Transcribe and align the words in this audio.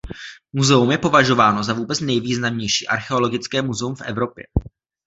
Muzeum 0.53 0.91
je 0.91 0.97
považováno 0.97 1.63
za 1.63 1.73
vůbec 1.73 1.99
nejvýznamnější 1.99 2.87
archeologické 2.87 3.61
muzeum 3.61 3.95
v 3.95 4.01
Evropě. 4.01 4.43